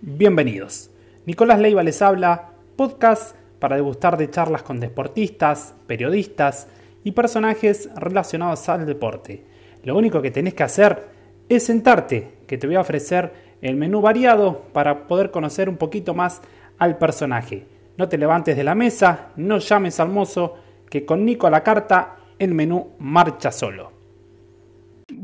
Bienvenidos. 0.00 0.92
Nicolás 1.26 1.58
Leiva 1.58 1.82
les 1.82 2.02
habla, 2.02 2.52
podcast 2.76 3.34
para 3.58 3.74
degustar 3.74 4.16
de 4.16 4.30
charlas 4.30 4.62
con 4.62 4.78
deportistas, 4.78 5.74
periodistas 5.88 6.68
y 7.02 7.10
personajes 7.10 7.90
relacionados 7.96 8.68
al 8.68 8.86
deporte. 8.86 9.44
Lo 9.82 9.96
único 9.96 10.22
que 10.22 10.30
tenés 10.30 10.54
que 10.54 10.62
hacer 10.62 11.08
es 11.48 11.66
sentarte, 11.66 12.34
que 12.46 12.56
te 12.56 12.68
voy 12.68 12.76
a 12.76 12.80
ofrecer 12.80 13.32
el 13.60 13.74
menú 13.74 14.00
variado 14.00 14.66
para 14.72 15.08
poder 15.08 15.32
conocer 15.32 15.68
un 15.68 15.78
poquito 15.78 16.14
más 16.14 16.42
al 16.78 16.96
personaje. 16.96 17.66
No 17.96 18.08
te 18.08 18.18
levantes 18.18 18.56
de 18.56 18.62
la 18.62 18.76
mesa, 18.76 19.30
no 19.34 19.58
llames 19.58 19.98
al 19.98 20.10
mozo, 20.10 20.58
que 20.88 21.04
con 21.04 21.24
Nico 21.24 21.48
a 21.48 21.50
la 21.50 21.64
carta 21.64 22.18
el 22.38 22.54
menú 22.54 22.92
marcha 23.00 23.50
solo. 23.50 23.97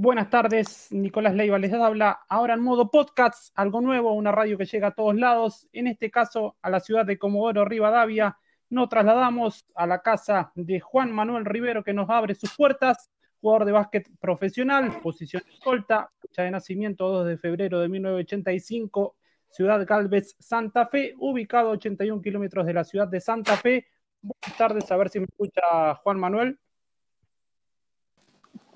Buenas 0.04 0.28
tardes, 0.28 0.88
Nicolás 0.92 1.34
Leiva 1.34 1.58
les 1.58 1.72
habla 1.72 2.20
ahora 2.28 2.52
en 2.52 2.60
modo 2.60 2.90
podcast, 2.90 3.58
algo 3.58 3.80
nuevo, 3.80 4.12
una 4.12 4.32
radio 4.32 4.58
que 4.58 4.66
llega 4.66 4.88
a 4.88 4.94
todos 4.94 5.16
lados, 5.16 5.66
en 5.72 5.86
este 5.86 6.10
caso 6.10 6.58
a 6.60 6.68
la 6.68 6.80
ciudad 6.80 7.06
de 7.06 7.16
Comodoro 7.16 7.64
Rivadavia. 7.64 8.36
Nos 8.68 8.90
trasladamos 8.90 9.64
a 9.74 9.86
la 9.86 10.02
casa 10.02 10.52
de 10.56 10.78
Juan 10.78 11.10
Manuel 11.10 11.46
Rivero 11.46 11.82
que 11.82 11.94
nos 11.94 12.10
abre 12.10 12.34
sus 12.34 12.54
puertas, 12.54 13.10
jugador 13.40 13.64
de 13.64 13.72
básquet 13.72 14.10
profesional, 14.20 15.00
posición 15.00 15.42
escolta, 15.50 16.10
fecha 16.20 16.42
de 16.42 16.50
nacimiento 16.50 17.08
2 17.08 17.26
de 17.26 17.38
febrero 17.38 17.80
de 17.80 17.88
1985, 17.88 19.16
ciudad 19.48 19.86
Galvez, 19.86 20.36
Santa 20.38 20.86
Fe, 20.86 21.14
ubicado 21.16 21.70
a 21.70 21.72
81 21.72 22.20
kilómetros 22.20 22.66
de 22.66 22.74
la 22.74 22.84
ciudad 22.84 23.08
de 23.08 23.22
Santa 23.22 23.56
Fe. 23.56 23.86
Buenas 24.20 24.58
tardes, 24.58 24.92
a 24.92 24.98
ver 24.98 25.08
si 25.08 25.20
me 25.20 25.24
escucha 25.24 25.94
Juan 26.02 26.20
Manuel. 26.20 26.58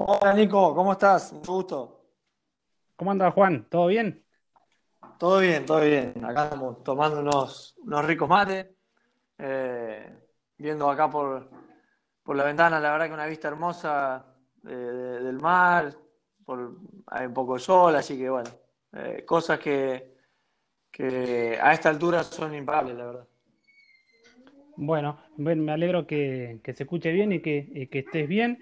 Hola 0.00 0.32
Nico, 0.32 0.76
¿cómo 0.76 0.92
estás? 0.92 1.32
Mucho 1.32 1.52
gusto. 1.54 2.00
¿Cómo 2.94 3.10
anda 3.10 3.32
Juan? 3.32 3.66
¿Todo 3.68 3.88
bien? 3.88 4.24
Todo 5.18 5.40
bien, 5.40 5.66
todo 5.66 5.80
bien. 5.80 6.24
Acá 6.24 6.44
estamos 6.44 6.84
tomando 6.84 7.18
unos, 7.18 7.74
unos 7.78 8.04
ricos 8.04 8.28
mates, 8.28 8.68
eh, 9.38 10.08
viendo 10.56 10.88
acá 10.88 11.10
por, 11.10 11.50
por 12.22 12.36
la 12.36 12.44
ventana, 12.44 12.78
la 12.78 12.92
verdad 12.92 13.08
que 13.08 13.14
una 13.14 13.26
vista 13.26 13.48
hermosa 13.48 14.24
eh, 14.64 14.68
del 14.68 15.40
mar, 15.40 15.92
por, 16.46 16.76
hay 17.08 17.26
un 17.26 17.34
poco 17.34 17.54
de 17.54 17.60
sol, 17.60 17.96
así 17.96 18.16
que 18.16 18.30
bueno, 18.30 18.50
eh, 18.92 19.24
cosas 19.26 19.58
que, 19.58 20.14
que 20.92 21.58
a 21.60 21.72
esta 21.72 21.88
altura 21.88 22.22
son 22.22 22.54
imparables, 22.54 22.96
la 22.96 23.04
verdad. 23.04 23.28
Bueno, 24.76 25.18
me 25.36 25.72
alegro 25.72 26.06
que, 26.06 26.60
que 26.62 26.72
se 26.72 26.84
escuche 26.84 27.10
bien 27.10 27.32
y 27.32 27.40
que, 27.40 27.68
y 27.72 27.88
que 27.88 27.98
estés 27.98 28.28
bien. 28.28 28.60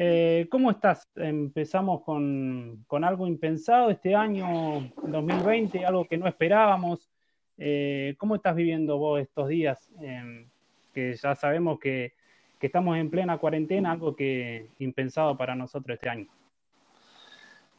Eh, 0.00 0.46
¿Cómo 0.48 0.70
estás? 0.70 1.08
Empezamos 1.16 2.04
con, 2.04 2.86
algo 3.02 3.26
impensado 3.26 3.90
este 3.90 4.14
año 4.14 4.92
2020, 5.02 5.84
algo 5.84 6.04
que 6.04 6.16
no 6.16 6.28
esperábamos. 6.28 7.10
Eh, 7.56 8.14
¿Cómo 8.16 8.36
estás 8.36 8.54
viviendo 8.54 8.96
vos 8.96 9.20
estos 9.20 9.48
días? 9.48 9.90
Em, 10.00 10.48
que 10.94 11.16
ya 11.16 11.34
sabemos 11.34 11.80
que, 11.80 12.12
estamos 12.60 12.96
en 12.96 13.10
plena 13.10 13.38
cuarentena, 13.38 13.90
algo 13.90 14.14
que 14.14 14.68
impensado 14.78 15.36
para 15.36 15.56
nosotros 15.56 15.96
este 15.96 16.08
año. 16.08 16.28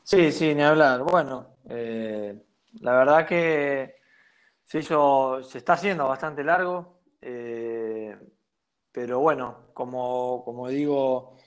Sí, 0.04 0.34
sí, 0.34 0.54
ni 0.54 0.62
hablar. 0.62 1.02
Bueno, 1.04 1.56
eh, 1.70 2.36
la 2.82 2.98
verdad 2.98 3.26
que 3.26 3.96
se, 4.66 4.82
se 4.82 5.58
está 5.58 5.72
haciendo 5.72 6.06
bastante 6.10 6.44
largo, 6.44 7.00
pero 8.92 9.20
bueno, 9.22 9.70
como, 9.74 10.44
como 10.44 10.68
digo 10.68 11.38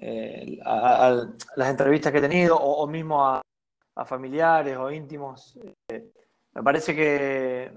eh, 0.00 0.60
a, 0.64 1.26
las 1.56 1.70
entrevistas 1.70 2.12
que 2.12 2.18
he 2.18 2.22
tenido 2.22 2.56
o, 2.56 2.86
mismo 2.86 3.26
a, 3.26 3.42
familiares 4.06 4.76
o 4.76 4.90
íntimos. 4.92 5.58
Eh, 5.88 6.12
me 6.54 6.62
parece 6.62 6.94
que 6.94 7.72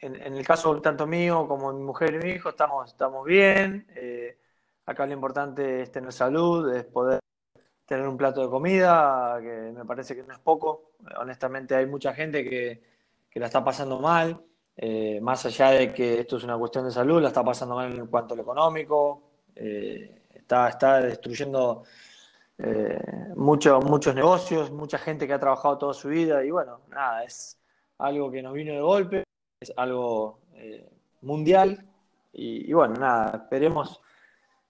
en, 0.00 0.34
el 0.36 0.46
caso 0.46 0.78
tanto 0.82 1.06
mío 1.06 1.48
como 1.48 1.72
mi 1.72 1.82
mujer 1.82 2.14
y 2.14 2.18
mi 2.18 2.30
hijo 2.32 2.50
estamos, 2.50 2.90
estamos 2.90 3.24
bien. 3.24 3.86
Eh, 3.96 4.38
acá 4.84 5.06
lo 5.06 5.14
importante 5.14 5.82
es 5.82 5.90
tener 5.90 6.12
salud, 6.12 6.74
es 6.74 6.84
poder 6.84 7.20
tener 7.86 8.06
un 8.06 8.18
plato 8.18 8.42
de 8.42 8.50
comida, 8.50 9.38
que 9.40 9.72
me 9.74 9.84
parece 9.86 10.14
que 10.14 10.24
no 10.24 10.34
es 10.34 10.40
poco. 10.40 10.92
Honestamente 11.18 11.74
hay 11.74 11.86
mucha 11.86 12.12
gente 12.12 12.44
que, 12.44 12.82
que 13.30 13.40
la 13.40 13.46
está 13.46 13.64
pasando 13.64 13.98
mal. 14.00 14.44
más 15.22 15.46
allá 15.46 15.70
de 15.70 15.94
que 15.94 16.20
esto 16.20 16.36
es 16.36 16.44
una 16.44 16.58
cuestión 16.58 16.84
de 16.84 16.90
salud, 16.90 17.22
la 17.22 17.28
está 17.28 17.42
pasando 17.42 17.76
mal 17.76 17.92
en 17.98 18.06
cuanto 18.08 18.34
a 18.34 18.36
lo 18.36 18.42
económico, 18.42 19.22
está, 20.46 21.00
destruyendo 21.00 21.84
eh, 22.58 23.32
muchos 23.36 24.14
negocios, 24.14 24.70
mucha 24.70 24.98
gente 24.98 25.26
que 25.26 25.32
ha 25.32 25.40
trabajado 25.40 25.78
toda 25.78 25.94
su 25.94 26.08
vida. 26.08 26.44
Y 26.44 26.50
bueno, 26.50 26.80
nada, 26.88 27.24
es 27.24 27.58
algo 27.98 28.30
que 28.30 28.42
nos 28.42 28.52
vino 28.54 28.72
de 28.72 28.80
golpe, 28.80 29.24
es 29.60 29.72
algo 29.76 30.40
eh, 30.54 30.88
mundial. 31.22 31.84
Y, 32.32 32.70
bueno, 32.72 32.94
nada, 32.94 33.44
esperemos 33.44 34.00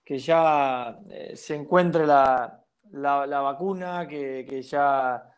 que 0.05 0.19
ya 0.19 1.01
eh, 1.11 1.37
se 1.37 1.57
encuentre 1.57 2.07
la, 2.07 2.63
vacuna, 2.93 4.07
que, 4.07 4.63
ya 4.63 5.33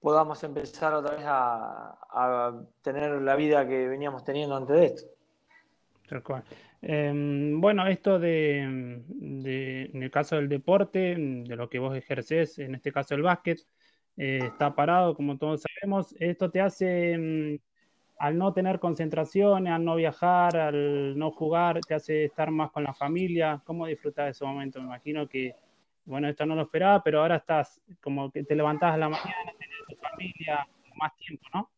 podamos 0.00 0.42
empezar 0.42 0.94
otra 0.94 1.16
vez 1.16 1.24
a, 1.26 1.98
a, 2.10 2.54
tener 2.80 3.20
la 3.20 3.36
vida 3.36 3.66
que 3.66 3.88
veníamos 3.88 4.24
teniendo 4.24 4.56
antes 4.56 4.76
de 4.76 4.86
esto. 4.86 5.10
Em, 6.88 7.60
bueno, 7.60 7.84
esto 7.88 8.20
de, 8.20 8.60
en 8.60 10.02
el 10.02 10.10
caso 10.12 10.36
del 10.36 10.48
deporte, 10.48 11.16
de 11.18 11.56
lo 11.56 11.68
que 11.68 11.80
vos 11.80 11.96
ejercés, 11.96 12.60
en 12.60 12.76
este 12.76 12.92
caso 12.92 13.16
el 13.16 13.22
básquet, 13.22 13.58
eh, 14.16 14.38
está 14.44 14.72
parado, 14.72 15.16
como 15.16 15.36
todos 15.36 15.62
sabemos. 15.62 16.14
Esto 16.20 16.48
te 16.48 16.60
hace, 16.60 17.18
mm, 17.18 17.58
al 18.20 18.38
no 18.38 18.52
tener 18.52 18.78
concentración, 18.78 19.66
al 19.66 19.84
no 19.84 19.96
viajar, 19.96 20.56
al 20.56 21.18
no 21.18 21.32
jugar, 21.32 21.80
te 21.80 21.94
hace 21.94 22.26
estar 22.26 22.52
más 22.52 22.70
con 22.70 22.84
la 22.84 22.94
familia. 22.94 23.60
¿Cómo 23.64 23.86
disfrutar 23.86 24.26
de 24.26 24.30
ese 24.30 24.44
momento? 24.44 24.78
Me 24.78 24.86
imagino 24.86 25.28
que, 25.28 25.56
bueno, 26.04 26.28
esto 26.28 26.46
no 26.46 26.54
lo 26.54 26.62
esperaba, 26.62 27.02
pero 27.02 27.20
ahora 27.20 27.36
estás 27.36 27.80
como 28.00 28.30
que 28.30 28.44
te 28.44 28.54
levantás 28.54 28.94
a 28.94 28.98
la 28.98 29.08
mañana, 29.08 29.52
tenés 29.58 29.78
tu 29.88 29.96
familia, 29.96 30.68
más 30.94 31.16
tiempo, 31.16 31.46
¿no? 31.52 31.68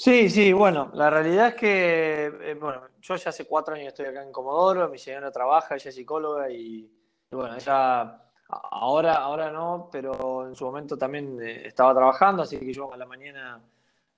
Sí, 0.00 0.30
sí, 0.30 0.50
bueno, 0.54 0.90
la 0.94 1.10
realidad 1.10 1.48
es 1.48 1.54
que, 1.56 2.24
eh, 2.24 2.54
bueno, 2.58 2.84
yo 3.02 3.16
ya 3.16 3.28
hace 3.28 3.44
cuatro 3.44 3.74
años 3.74 3.88
estoy 3.88 4.06
acá 4.06 4.22
en 4.22 4.32
Comodoro, 4.32 4.88
mi 4.88 4.96
señora 4.96 5.30
trabaja, 5.30 5.74
ella 5.74 5.90
es 5.90 5.94
psicóloga 5.94 6.50
y, 6.50 6.90
bueno, 7.30 7.54
ella 7.54 8.18
ahora, 8.48 9.16
ahora 9.16 9.50
no, 9.52 9.90
pero 9.92 10.48
en 10.48 10.56
su 10.56 10.64
momento 10.64 10.96
también 10.96 11.38
eh, 11.42 11.66
estaba 11.66 11.94
trabajando, 11.94 12.44
así 12.44 12.58
que 12.58 12.72
yo 12.72 12.90
a 12.90 12.96
la 12.96 13.04
mañana 13.04 13.60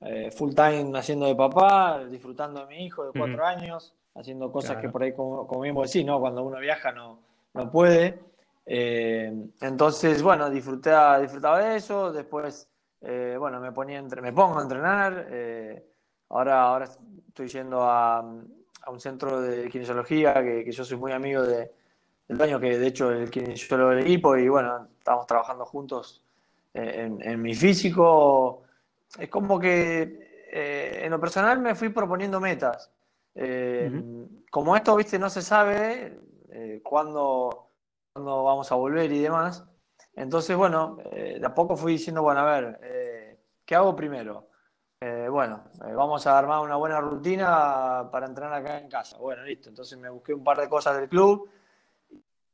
eh, 0.03 0.31
full 0.31 0.55
time 0.55 0.97
haciendo 0.97 1.27
de 1.27 1.35
papá, 1.35 2.05
disfrutando 2.05 2.61
de 2.61 2.67
mi 2.69 2.87
hijo 2.87 3.05
de 3.05 3.19
cuatro 3.19 3.45
años, 3.45 3.93
haciendo 4.15 4.53
cosas 4.53 4.77
que 4.77 4.89
por 4.89 5.03
ahí, 5.03 5.13
como, 5.13 5.49
como 5.49 5.63
bien 5.63 5.75
vos 5.75 5.91
decís, 5.91 6.07
¿no? 6.07 6.21
Cuando 6.21 6.45
uno 6.45 6.61
viaja 6.61 6.93
no, 6.93 7.19
no 7.55 7.69
puede. 7.73 8.21
entonces, 8.65 10.23
bueno, 10.23 10.49
disfruté, 10.49 10.93
disfrutaba 11.21 11.59
de 11.59 11.75
eso, 11.75 12.13
después 12.13 12.72
eh, 13.05 13.37
bueno, 13.39 13.61
me, 13.61 13.73
ponía 13.73 13.99
entre, 13.99 14.23
me 14.23 14.33
pongo 14.33 14.59
a 14.59 14.63
entrenar. 14.63 15.27
Eh, 15.31 15.85
ahora, 16.31 16.63
ahora 16.63 16.89
estoy 17.29 17.49
yendo 17.49 17.83
a, 17.83 18.21
un 18.21 19.01
centro 19.01 19.41
de 19.41 19.69
kinesiología 19.69 20.35
que, 20.43 20.71
yo 20.71 20.85
soy 20.85 20.97
muy 20.97 21.13
amigo 21.13 21.43
de, 21.43 21.73
del 22.29 22.39
dueño, 22.39 22.61
que 22.61 22.79
de 22.79 22.87
hecho 22.87 23.13
es 23.13 23.23
el 23.23 23.31
kinesiólogo 23.31 23.91
del 23.91 24.01
equipo, 24.01 24.37
y 24.37 24.49
bueno, 24.49 24.89
estamos 24.99 25.27
trabajando 25.27 25.65
juntos 25.65 26.25
en, 26.75 27.43
mi 27.43 27.55
físico. 27.55 28.63
Es 29.19 29.29
como 29.29 29.59
que 29.59 30.47
eh, 30.51 31.01
en 31.05 31.11
lo 31.11 31.21
personal 31.21 31.61
me 31.61 31.75
fui 31.75 31.91
proponiendo 31.91 32.41
metas. 32.41 32.91
Como 34.51 34.77
esto, 34.77 34.97
viste, 34.97 35.19
no 35.19 35.31
se 35.31 35.43
sabe 35.43 36.19
cuándo, 36.83 37.71
cuándo 38.13 38.45
vamos 38.45 38.71
a 38.71 38.75
volver 38.75 39.11
y 39.13 39.21
demás. 39.21 39.65
Entonces, 40.15 40.57
bueno, 40.57 40.99
de 41.11 41.41
a 41.45 41.55
poco 41.55 41.77
fui 41.77 41.93
diciendo, 41.93 42.23
bueno, 42.23 42.41
a 42.41 42.61
ver, 42.61 42.79
¿Qué 43.65 43.77
hago 43.77 43.95
primero? 43.97 44.49
Eh, 45.01 45.29
bueno, 45.31 45.65
eh, 45.87 45.95
vamos 45.95 46.27
a 46.27 46.39
armar 46.39 46.61
una 46.61 46.77
buena 46.77 47.01
rutina 47.01 48.09
para 48.11 48.27
entrenar 48.27 48.53
acá 48.53 48.79
en 48.79 48.89
casa. 48.89 49.19
Bueno, 49.19 49.43
listo. 49.45 49.69
Entonces 49.69 49.99
me 49.99 50.11
busqué 50.11 50.35
un 50.35 50.45
par 50.45 50.59
de 50.59 50.69
cosas 50.69 50.97
del 50.97 51.09
club 51.09 51.49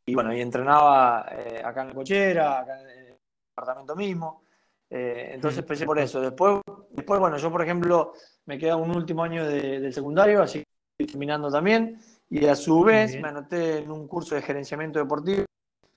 y 0.07 0.15
bueno, 0.15 0.33
y 0.33 0.41
entrenaba 0.41 1.27
eh, 1.31 1.61
acá 1.65 1.83
en 1.83 1.89
la 1.89 1.95
cochera, 1.95 2.61
acá 2.61 2.81
en 2.81 2.89
el 2.89 3.17
apartamento 3.53 3.97
mismo. 3.97 4.45
entonces 4.89 5.59
empecé 5.59 5.85
por 5.85 5.99
eso. 5.99 6.21
Después, 6.21 6.61
después, 6.91 7.21
bueno, 7.21 7.37
yo 7.37 7.51
por 7.51 7.63
ejemplo 7.63 8.13
me 8.47 8.57
queda 8.59 8.77
un 8.77 8.95
último 8.97 9.23
año 9.25 9.45
del 9.45 9.93
secundario, 9.93 10.43
así 10.43 10.61
que 10.61 10.69
estoy 10.93 11.07
terminando 11.13 11.51
también. 11.51 12.01
Y 12.31 12.47
a 12.47 12.55
su 12.55 12.83
vez 12.85 13.21
me 13.21 13.29
anoté 13.29 13.79
en 13.79 13.91
un 13.91 14.07
curso 14.07 14.35
de 14.35 14.43
gerenciamiento 14.43 14.99
deportivo, 14.99 15.45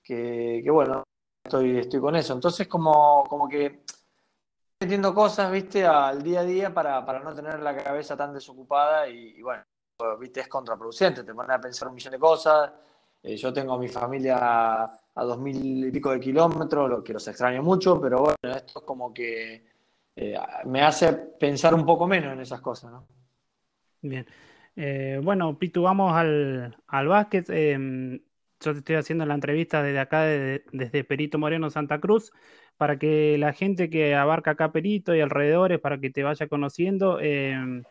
que, 0.02 0.64
bueno, 0.70 1.04
estoy, 1.44 1.78
estoy 1.78 2.00
con 2.00 2.16
eso. 2.16 2.34
Entonces 2.34 2.68
como, 2.68 3.24
como 3.28 3.48
que 3.48 3.84
metiendo 4.80 5.14
cosas, 5.14 5.50
viste, 5.52 5.86
al 5.86 6.22
día 6.22 6.40
a 6.40 6.44
día 6.44 6.74
para, 6.74 7.20
no 7.20 7.34
tener 7.34 7.60
la 7.60 7.76
cabeza 7.76 8.16
tan 8.16 8.34
desocupada 8.34 9.08
y, 9.08 9.40
bueno, 9.40 9.62
viste, 10.18 10.40
es 10.40 10.48
contraproducente, 10.48 11.22
te 11.22 11.34
pones 11.34 11.56
a 11.56 11.60
pensar 11.60 11.88
un 11.88 11.94
millón 11.94 12.12
de 12.12 12.18
cosas. 12.18 12.72
Eh, 13.22 13.36
yo 13.36 13.52
tengo 13.52 13.74
a 13.74 13.78
mi 13.78 13.88
familia 13.88 14.38
a, 14.40 15.24
dos 15.24 15.38
mil 15.38 15.86
y 15.86 15.90
pico 15.92 16.10
de 16.10 16.18
kilómetros, 16.18 16.90
lo 16.90 17.04
que 17.04 17.12
los 17.12 17.28
extraño 17.28 17.62
mucho, 17.62 18.00
pero 18.00 18.18
bueno, 18.18 18.56
esto 18.56 18.80
es 18.80 18.84
como 18.84 19.14
que 19.14 19.64
eh, 20.16 20.36
me 20.64 20.82
hace 20.82 21.12
pensar 21.12 21.74
un 21.74 21.86
poco 21.86 22.08
menos 22.08 22.32
en 22.32 22.40
esas 22.40 22.60
cosas, 22.60 22.90
¿no? 22.90 23.06
Bien. 24.00 24.26
Eh, 24.74 25.20
bueno, 25.22 25.56
Pitu, 25.56 25.82
vamos 25.82 26.12
al, 26.12 26.76
al 26.88 27.06
básquet. 27.06 27.48
Yo 28.62 28.72
te 28.72 28.78
estoy 28.78 28.96
haciendo 28.96 29.26
la 29.26 29.34
entrevista 29.34 29.82
desde 29.82 29.98
acá, 29.98 30.22
desde 30.22 31.04
Perito 31.04 31.38
Moreno, 31.38 31.68
Santa 31.68 31.98
Cruz, 32.00 32.32
para 32.76 32.96
que 32.98 33.36
la 33.36 33.52
gente 33.52 33.90
que 33.90 34.14
abarca 34.14 34.52
acá 34.52 34.70
Perito 34.70 35.14
y 35.14 35.20
alrededores, 35.20 35.80
para 35.80 35.98
que 35.98 36.10
te 36.10 36.22
vaya 36.22 36.46
conociendo. 36.46 37.18
Em, 37.20 37.82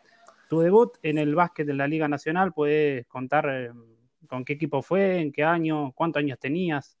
tu 0.48 0.60
debut 0.60 0.96
en 1.02 1.18
el 1.18 1.34
básquet 1.34 1.66
de 1.66 1.74
la 1.74 1.86
Liga 1.86 2.08
Nacional, 2.08 2.52
¿puedes 2.52 3.06
contar 3.06 3.48
em, 3.48 3.84
con 4.26 4.44
qué 4.44 4.54
equipo 4.54 4.80
fue, 4.80 5.20
en 5.20 5.30
qué 5.32 5.44
año, 5.44 5.92
cuántos 5.92 6.20
años 6.20 6.38
tenías? 6.38 6.96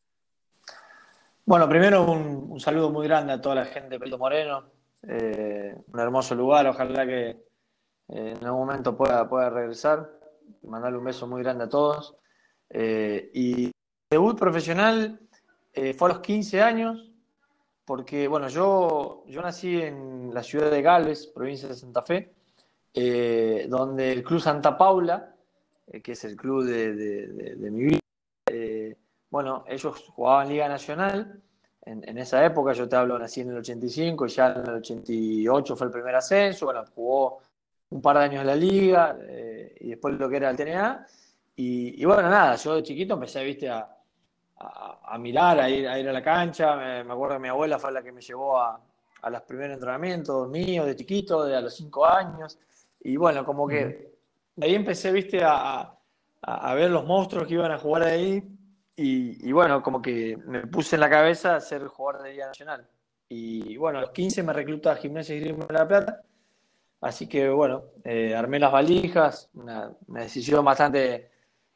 Bueno, 1.46 1.68
primero 1.68 2.04
un, 2.04 2.60
saludo 2.60 2.90
muy 2.90 3.08
grande 3.08 3.32
a 3.32 3.40
toda 3.40 3.54
la 3.54 3.64
gente 3.64 3.90
de 3.90 3.98
Perito 3.98 4.18
Moreno. 4.18 4.64
Eh, 5.02 5.74
un 5.86 6.00
hermoso 6.00 6.34
lugar, 6.34 6.66
ojalá 6.66 7.06
que 7.06 7.30
eh, 7.30 7.36
en 8.08 8.44
algún 8.44 8.66
momento 8.66 8.94
pueda, 8.96 9.26
pueda 9.28 9.48
regresar. 9.48 10.10
Mandarle 10.62 10.98
un 10.98 11.04
beso 11.04 11.26
muy 11.26 11.42
grande 11.42 11.64
a 11.64 11.68
todos. 11.68 12.16
Eh, 12.74 13.30
y 13.34 13.70
debut 14.10 14.38
profesional 14.38 15.20
fue 15.96 16.10
a 16.10 16.12
los 16.12 16.20
15 16.20 16.60
años, 16.60 17.10
porque 17.84 18.28
bueno, 18.28 18.48
yo, 18.48 19.24
yo 19.26 19.40
nací 19.40 19.80
en 19.80 20.32
la 20.32 20.42
ciudad 20.42 20.70
de 20.70 20.82
Gales, 20.82 21.26
provincia 21.26 21.68
de 21.68 21.74
Santa 21.74 22.02
Fe, 22.02 22.34
donde 23.68 24.12
el 24.12 24.22
Club 24.22 24.40
Santa 24.40 24.76
Paula, 24.76 25.34
que 26.02 26.12
es 26.12 26.24
el 26.24 26.36
club 26.36 26.64
de, 26.64 26.94
de 26.94 27.70
mi 27.70 27.84
vida, 27.84 28.00
bueno, 29.32 29.64
ellos 29.66 30.04
jugaban 30.14 30.50
Liga 30.50 30.68
Nacional. 30.68 31.40
En, 31.86 32.18
esa 32.18 32.44
época, 32.44 32.74
yo 32.74 32.86
te 32.86 32.96
hablo, 32.96 33.18
nací 33.18 33.40
en 33.40 33.48
el 33.48 33.56
85 33.56 34.26
y 34.26 34.28
ya 34.28 34.52
en 34.52 34.68
el 34.68 34.74
88 34.74 35.74
fue 35.74 35.86
el 35.86 35.92
primer 35.92 36.14
ascenso. 36.14 36.66
Bueno, 36.66 36.84
jugó 36.94 37.40
un 37.90 38.02
par 38.02 38.18
de 38.18 38.24
años 38.24 38.42
en 38.42 38.46
la 38.46 38.54
Liga 38.54 39.16
eh, 39.22 39.74
y 39.80 39.88
después 39.88 40.14
lo 40.18 40.28
que 40.28 40.36
era 40.36 40.50
el 40.50 40.56
TNA. 40.56 41.06
Y, 41.54 42.04
bueno, 42.04 42.28
nada, 42.30 42.56
yo 42.56 42.76
de 42.76 42.82
chiquito 42.82 43.14
empecé, 43.14 43.44
viste, 43.44 43.68
a, 43.68 43.88
a, 44.58 45.18
mirar, 45.18 45.60
a 45.60 45.68
ir, 45.68 45.86
a 45.86 45.98
ir 45.98 46.08
a 46.08 46.12
la 46.12 46.22
cancha. 46.22 46.76
Me, 46.76 47.12
acuerdo 47.12 47.36
que 47.36 47.42
mi 47.42 47.48
abuela 47.48 47.78
fue 47.78 47.92
la 47.92 48.02
que 48.02 48.12
me 48.12 48.20
llevó 48.20 48.58
a, 48.58 48.80
a 49.22 49.30
los 49.30 49.42
primeros 49.42 49.74
entrenamientos 49.74 50.48
míos 50.48 50.86
de 50.86 50.96
chiquito, 50.96 51.44
de 51.44 51.56
a 51.56 51.60
los 51.60 51.74
5 51.76 52.06
años. 52.06 52.58
Y 53.00 53.16
bueno, 53.16 53.44
como 53.44 53.68
que 53.68 54.12
de 54.56 54.66
ahí 54.66 54.74
empecé, 54.74 55.12
viste, 55.12 55.42
a, 55.44 55.94
a, 56.42 56.74
ver 56.74 56.90
los 56.90 57.04
monstruos 57.04 57.46
que 57.46 57.54
iban 57.54 57.72
a 57.72 57.78
jugar 57.78 58.02
ahí 58.04 58.42
y, 58.94 59.50
bueno, 59.52 59.82
como 59.82 60.02
que 60.02 60.36
me 60.46 60.66
puse 60.66 60.96
en 60.96 61.00
la 61.00 61.10
cabeza 61.10 61.58
ser 61.60 61.86
jugador 61.86 62.22
de 62.22 62.32
Liga 62.32 62.46
Nacional. 62.46 62.86
Y 63.28 63.76
bueno, 63.78 63.98
a 63.98 64.02
los 64.02 64.10
15 64.10 64.42
me 64.42 64.52
recluta 64.52 64.92
a 64.92 64.96
Gimnasia 64.96 65.34
y 65.34 65.40
Grima 65.40 65.64
de 65.66 65.72
la 65.72 65.88
Plata. 65.88 66.22
Así 67.00 67.26
que 67.26 67.48
bueno, 67.48 67.84
eh, 68.04 68.34
armé 68.34 68.60
las 68.60 68.70
valijas, 68.70 69.50
una, 69.54 69.92
decisión 70.06 70.64
bastante 70.64 71.31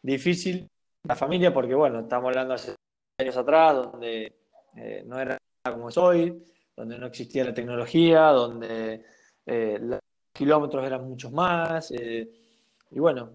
difícil 0.07 0.69
la 1.05 1.17
familia, 1.17 1.53
porque 1.53 1.75
bueno, 1.75 2.01
estamos 2.01 2.29
hablando 2.29 2.55
hace 2.55 2.75
años 3.19 3.37
atrás, 3.37 3.75
donde 3.75 4.33
eh, 4.77 5.03
no 5.07 5.19
era 5.19 5.39
como 5.65 5.91
soy, 5.91 6.43
donde 6.77 6.99
no 6.99 7.07
existía 7.07 7.45
la 7.45 7.55
tecnología, 7.55 8.27
donde 8.29 9.05
eh, 9.45 9.79
los 9.81 10.01
kilómetros 10.33 10.85
eran 10.85 11.09
muchos 11.09 11.33
más. 11.33 11.91
y 11.91 12.99
bueno, 12.99 13.31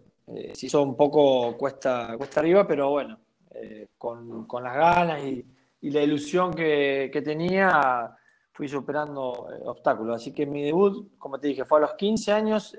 se 0.53 0.65
hizo 0.65 0.81
un 0.81 0.95
poco 0.95 1.57
cuesta, 1.57 2.15
cuesta 2.17 2.39
arriba, 2.39 2.67
pero 2.67 2.89
bueno, 2.89 3.19
eh, 3.53 3.89
con, 3.97 4.47
las 4.63 4.75
ganas 4.75 5.23
y, 5.23 5.45
la 5.89 6.01
ilusión 6.01 6.53
que, 6.53 7.21
tenía, 7.23 8.15
fui 8.51 8.67
superando 8.67 9.49
eh, 9.51 9.61
obstáculos. 9.65 10.15
Así 10.15 10.33
que 10.33 10.45
mi 10.45 10.63
debut, 10.63 11.17
como 11.17 11.39
te 11.39 11.47
dije, 11.47 11.65
fue 11.65 11.79
a 11.79 11.81
los 11.81 11.93
15 11.95 12.31
años 12.31 12.75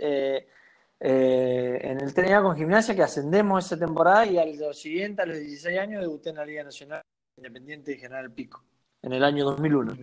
eh, 1.04 1.80
en 1.82 2.00
el 2.00 2.14
TNA 2.14 2.42
con 2.42 2.56
gimnasia, 2.56 2.94
que 2.94 3.02
ascendemos 3.02 3.66
esa 3.66 3.78
temporada 3.78 4.24
y 4.26 4.38
al 4.38 4.74
siguiente, 4.74 5.22
a 5.22 5.26
los 5.26 5.38
16 5.38 5.78
años, 5.78 6.00
debuté 6.00 6.30
en 6.30 6.36
la 6.36 6.46
Liga 6.46 6.64
Nacional 6.64 7.02
Independiente 7.36 7.92
de 7.92 7.98
General 7.98 8.30
Pico, 8.30 8.64
en 9.02 9.12
el 9.12 9.24
año 9.24 9.44
2001. 9.44 9.96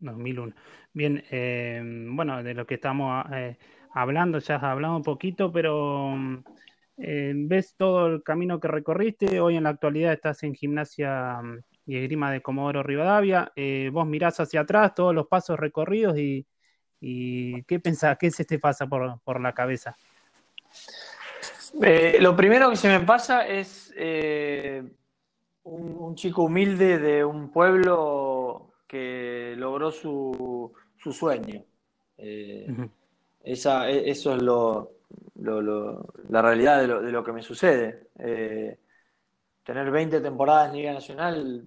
2001. 0.00 0.54
Bien, 0.92 2.14
bueno, 2.14 2.42
de 2.42 2.54
lo 2.54 2.66
que 2.66 2.74
estamos 2.74 3.24
hablando, 3.94 4.38
ya 4.38 4.56
has 4.56 4.62
hablado 4.62 4.96
un 4.96 5.02
poquito, 5.02 5.52
pero 5.52 6.14
eh, 6.98 7.32
ves 7.34 7.74
todo 7.76 8.06
el 8.06 8.22
camino 8.22 8.60
que 8.60 8.68
recorriste, 8.68 9.40
hoy 9.40 9.56
en 9.56 9.64
la 9.64 9.70
actualidad 9.70 10.12
estás 10.12 10.42
en 10.42 10.54
gimnasia 10.54 11.40
y 11.86 11.96
esgrima 11.96 12.30
de 12.30 12.42
Comodoro 12.42 12.82
Rivadavia, 12.82 13.52
eh, 13.56 13.90
vos 13.92 14.06
mirás 14.06 14.38
hacia 14.40 14.60
atrás 14.60 14.94
todos 14.94 15.14
los 15.14 15.26
pasos 15.26 15.58
recorridos 15.58 16.18
y, 16.18 16.46
¿qué 17.66 17.80
pensás, 17.80 18.16
qué 18.18 18.30
se 18.30 18.44
te 18.44 18.58
pasa 18.58 18.86
por, 18.86 19.40
la 19.40 19.52
cabeza? 19.52 19.96
Eh, 21.82 22.18
lo 22.20 22.36
primero 22.36 22.70
que 22.70 22.76
se 22.76 22.88
me 22.88 23.00
pasa 23.04 23.46
es 23.46 23.92
un, 25.64 26.14
chico 26.14 26.44
humilde 26.44 26.98
de 26.98 27.24
un 27.24 27.50
pueblo 27.50 28.74
que 28.86 29.54
logró 29.56 29.90
su, 29.90 30.72
su 30.96 31.12
sueño. 31.12 31.64
esa, 33.42 33.90
e, 33.90 34.10
eso 34.10 34.34
es 34.34 34.42
lo, 34.42 34.92
la 36.28 36.42
realidad 36.42 36.80
de 36.80 36.86
lo, 36.86 37.02
de 37.02 37.12
lo, 37.12 37.24
que 37.24 37.32
me 37.32 37.42
sucede. 37.42 38.08
Eh, 38.18 38.78
tener 39.64 39.90
20 39.90 40.20
temporadas 40.20 40.68
en 40.68 40.76
Liga 40.76 40.92
Nacional 40.92 41.64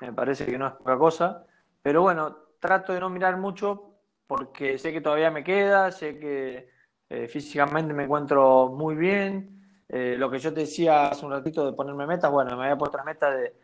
me 0.00 0.12
parece 0.12 0.46
que 0.46 0.58
no 0.58 0.66
es 0.66 0.74
poca 0.74 0.98
cosa, 0.98 1.46
pero 1.82 2.02
bueno, 2.02 2.36
trato 2.60 2.92
de 2.92 3.00
no 3.00 3.08
mirar 3.08 3.36
mucho 3.38 3.95
porque 4.26 4.78
sé 4.78 4.92
que 4.92 5.00
todavía 5.00 5.30
me 5.30 5.44
queda, 5.44 5.90
sé 5.92 6.18
que 6.18 6.68
eh, 7.08 7.28
físicamente 7.28 7.94
me 7.94 8.04
encuentro 8.04 8.68
muy 8.68 8.94
bien. 8.94 9.84
Eh, 9.88 10.16
lo 10.18 10.30
que 10.30 10.38
yo 10.38 10.52
te 10.52 10.60
decía 10.60 11.08
hace 11.08 11.24
un 11.24 11.32
ratito 11.32 11.64
de 11.64 11.72
ponerme 11.72 12.06
metas, 12.06 12.30
bueno, 12.30 12.56
me 12.56 12.64
había 12.64 12.76
puesto 12.76 12.98
la 12.98 13.04
meta 13.04 13.30
de, 13.30 13.54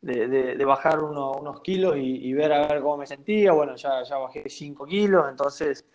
de, 0.00 0.64
bajar 0.64 1.00
unos 1.00 1.60
kilos 1.62 1.96
y, 1.96 2.32
ver 2.34 2.52
a 2.52 2.66
ver 2.66 2.82
cómo 2.82 2.98
me 2.98 3.06
sentía. 3.06 3.52
Bueno, 3.52 3.74
ya, 3.76 4.02
ya 4.02 4.18
bajé 4.18 4.48
5 4.48 4.84
kilos, 4.84 5.26
entonces 5.30 5.86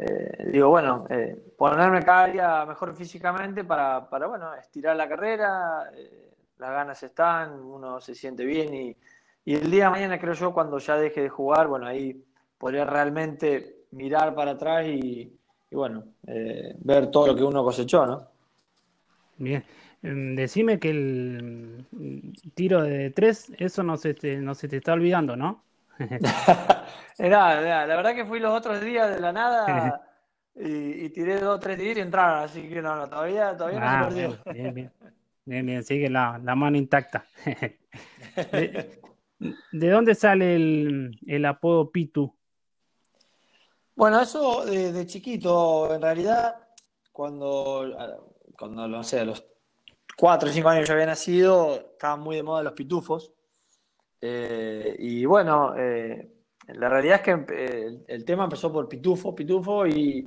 eh, 0.00 0.50
digo, 0.52 0.68
bueno, 0.68 1.06
eh, 1.10 1.54
ponerme 1.56 2.04
cada 2.04 2.26
día 2.26 2.64
mejor 2.66 2.94
físicamente 2.94 3.64
para, 3.64 4.08
para 4.08 4.28
bueno, 4.28 4.54
estirar 4.54 4.94
la 4.94 5.08
carrera, 5.08 5.90
las 6.58 6.70
ganas 6.70 7.02
están, 7.02 7.60
uno 7.60 8.00
se 8.00 8.14
siente 8.14 8.44
bien 8.44 8.74
y, 8.74 8.96
el 9.44 9.70
día 9.70 9.84
de 9.84 9.90
mañana 9.90 10.20
creo 10.20 10.34
yo 10.34 10.52
cuando 10.52 10.78
ya 10.78 10.96
deje 10.98 11.22
de 11.22 11.30
jugar, 11.30 11.68
bueno, 11.68 11.86
ahí 11.86 12.22
podría 12.58 12.84
realmente 12.84 13.84
mirar 13.92 14.34
para 14.34 14.52
atrás 14.52 14.86
y, 14.86 15.32
bueno, 15.70 16.04
ver 16.24 17.10
todo 17.10 17.28
lo 17.28 17.36
que 17.36 17.42
uno 17.42 17.64
cosechó, 17.64 18.04
¿no? 18.06 18.28
Bien. 19.38 19.64
Em, 20.02 20.36
decime 20.36 20.78
que 20.78 20.90
el 20.90 21.86
mm, 21.90 22.32
tiro 22.54 22.82
de 22.82 23.10
tres, 23.10 23.52
eso 23.58 23.82
no 23.82 23.96
se 23.96 24.14
te, 24.14 24.36
no 24.36 24.54
se 24.54 24.68
te 24.68 24.76
está 24.76 24.92
olvidando, 24.92 25.36
¿no? 25.36 25.64
la 27.18 27.86
verdad 27.86 28.14
que 28.14 28.24
fui 28.24 28.38
los 28.38 28.56
otros 28.56 28.80
días 28.80 29.12
de 29.12 29.20
la 29.20 29.32
nada 29.32 30.00
y, 30.54 31.08
tiré 31.10 31.40
dos 31.40 31.56
o 31.56 31.58
tres 31.58 31.78
tiros 31.78 31.98
y 31.98 32.00
entraron, 32.00 32.44
así 32.44 32.68
que 32.68 32.80
no, 32.80 32.94
no 32.94 33.08
todavía, 33.08 33.56
todavía 33.56 33.80
no 33.80 33.86
se 33.86 33.92
ah, 33.92 34.08
perdió. 34.08 34.38
Bien, 34.52 34.74
bien, 34.74 34.92
bien, 35.44 35.66
bien, 35.66 35.82
sigue 35.82 36.08
la, 36.08 36.38
mano 36.38 36.76
intacta. 36.76 37.24
¿De, 39.72 39.88
dónde 39.88 40.14
sale 40.14 40.54
el, 40.54 41.18
el, 41.26 41.44
apodo 41.44 41.90
Pitu? 41.90 42.34
Bueno, 43.98 44.20
eso 44.20 44.64
de, 44.64 45.06
chiquito, 45.06 45.92
en 45.92 46.00
realidad, 46.00 46.54
cuando, 47.10 47.84
cuando 48.56 48.86
no 48.86 49.02
sé, 49.02 49.18
a 49.18 49.24
los 49.24 49.44
cuatro 50.16 50.48
o 50.48 50.52
cinco 50.52 50.68
años 50.68 50.86
yo 50.86 50.94
había 50.94 51.06
nacido, 51.06 51.74
estaban 51.94 52.20
muy 52.20 52.36
de 52.36 52.44
moda 52.44 52.62
los 52.62 52.74
pitufos. 52.74 53.32
Eh, 54.20 54.94
y 55.00 55.24
bueno, 55.24 55.74
eh, 55.76 56.30
la 56.68 56.88
realidad 56.88 57.16
es 57.16 57.22
que 57.22 57.46
eh, 57.52 58.04
el, 58.06 58.24
tema 58.24 58.44
empezó 58.44 58.72
por 58.72 58.88
Pitufo, 58.88 59.34
Pitufo, 59.34 59.84
y, 59.84 60.24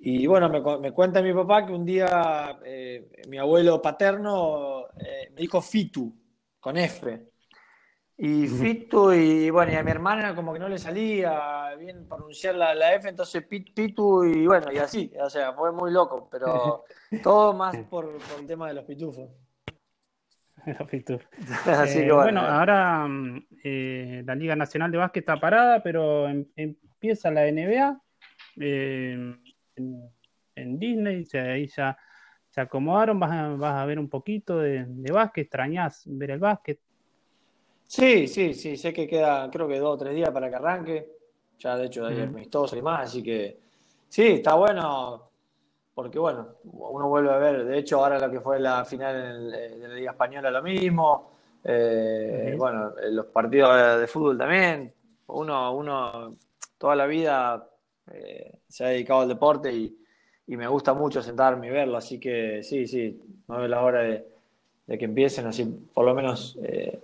y 0.00 0.26
bueno, 0.26 0.48
me, 0.48 0.60
me, 0.80 0.90
cuenta 0.90 1.22
mi 1.22 1.32
papá 1.32 1.64
que 1.64 1.72
un 1.72 1.84
día 1.84 2.58
mi 3.28 3.38
abuelo 3.38 3.80
paterno 3.80 4.86
me 4.96 5.40
dijo 5.40 5.62
Fitu, 5.62 6.12
con 6.58 6.76
F. 6.76 7.29
Y 8.22 8.48
Fitu, 8.48 9.14
y 9.14 9.48
bueno, 9.48 9.72
y 9.72 9.76
a 9.76 9.82
mi 9.82 9.90
hermana 9.90 10.34
como 10.34 10.52
que 10.52 10.58
no 10.58 10.68
le 10.68 10.78
salía 10.78 11.74
bien 11.78 12.06
pronunciar 12.06 12.54
la, 12.54 12.74
la 12.74 12.94
F, 12.94 13.08
entonces 13.08 13.42
Pitu, 13.46 14.24
y 14.24 14.46
bueno, 14.46 14.70
y 14.70 14.76
así, 14.76 15.10
o 15.18 15.30
sea, 15.30 15.54
fue 15.54 15.72
muy 15.72 15.90
loco, 15.90 16.28
pero 16.30 16.84
todo 17.22 17.54
más 17.54 17.74
por, 17.88 18.18
por 18.18 18.40
el 18.40 18.46
tema 18.46 18.68
de 18.68 18.74
los 18.74 18.84
pitufos. 18.84 19.30
Eh, 21.86 22.12
bueno, 22.12 22.42
ahora 22.42 23.06
mm, 23.08 23.46
eh, 23.64 24.22
la 24.26 24.34
Liga 24.34 24.54
Nacional 24.54 24.90
de 24.90 24.98
Básquet 24.98 25.22
está 25.22 25.40
parada, 25.40 25.82
pero 25.82 26.28
em, 26.28 26.44
empieza 26.54 27.30
la 27.30 27.50
NBA 27.50 27.98
eh, 28.60 29.34
en, 30.54 30.78
Disney, 30.78 31.26
ahí 31.32 31.66
ya 31.66 31.96
se 32.50 32.60
acomodaron, 32.60 33.18
vas 33.18 33.30
a, 33.32 33.48
vas 33.48 33.74
a 33.74 33.86
ver 33.86 33.98
un 33.98 34.10
poquito 34.10 34.58
de, 34.58 34.84
básquet, 35.10 35.44
extrañas 35.44 36.02
ver 36.04 36.32
el 36.32 36.38
básquet. 36.38 36.78
Sí, 37.90 38.28
sí, 38.28 38.54
sí, 38.54 38.76
sé 38.76 38.92
que 38.92 39.08
queda, 39.08 39.50
creo 39.50 39.66
que 39.66 39.80
dos 39.80 39.96
o 39.96 39.98
tres 39.98 40.14
días 40.14 40.30
para 40.30 40.48
que 40.48 40.54
arranque. 40.54 41.08
ya 41.58 41.76
de 41.76 41.86
hecho 41.86 42.06
hay 42.06 42.20
amistosos 42.20 42.78
y 42.78 42.82
más, 42.82 43.08
así 43.08 43.20
que 43.20 43.58
sí, 44.08 44.26
está 44.28 44.54
bueno, 44.54 45.28
porque 45.92 46.20
bueno, 46.20 46.50
uno 46.62 47.08
vuelve 47.08 47.32
a 47.32 47.38
ver, 47.38 47.64
de 47.64 47.78
hecho 47.78 47.98
ahora 47.98 48.20
lo 48.20 48.30
que 48.30 48.40
fue 48.40 48.60
la 48.60 48.84
final 48.84 49.50
de 49.50 49.88
la 49.88 49.94
Liga 49.94 50.12
Española 50.12 50.52
lo 50.52 50.62
mismo, 50.62 51.32
eh, 51.64 52.54
bueno, 52.56 52.92
los 53.10 53.26
partidos 53.26 54.00
de 54.00 54.06
fútbol 54.06 54.38
también, 54.38 54.94
uno, 55.26 55.74
uno 55.74 56.30
toda 56.78 56.94
la 56.94 57.06
vida 57.06 57.68
eh, 58.12 58.60
se 58.68 58.84
ha 58.84 58.88
dedicado 58.90 59.22
al 59.22 59.28
deporte 59.28 59.72
y, 59.72 59.96
me 60.46 60.68
gusta 60.68 60.94
mucho 60.94 61.22
sentarme 61.22 61.66
y 61.66 61.70
verlo, 61.70 61.96
así 61.96 62.20
que 62.20 62.62
sí, 62.62 62.86
sí, 62.86 63.20
no 63.48 63.64
es 63.64 63.70
la 63.70 63.82
hora 63.82 64.02
de, 64.02 64.24
que 64.96 65.04
empiecen, 65.04 65.46
así 65.46 65.64
por 65.92 66.04
lo 66.04 66.14
menos 66.14 66.56
eh, 66.62 67.00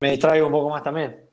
me 0.00 0.10
distraigo 0.10 0.46
un 0.46 0.52
poco 0.52 0.70
más 0.70 0.82
también. 0.82 1.28